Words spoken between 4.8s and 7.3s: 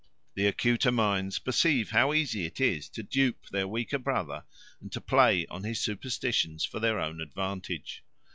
and to play on his superstition for their own